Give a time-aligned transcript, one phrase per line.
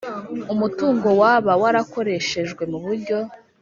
[0.53, 3.17] umutungo waba warakoreshejwe mu buryo